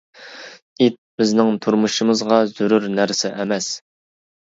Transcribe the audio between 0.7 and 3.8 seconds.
ئىت بىزنىڭ تۇرمۇشىمىزغا زۆرۈر نەرسە ئەمەس.